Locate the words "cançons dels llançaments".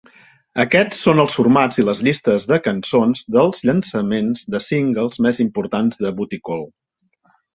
2.69-4.43